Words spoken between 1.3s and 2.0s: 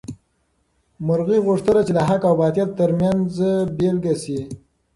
غوښتل چې د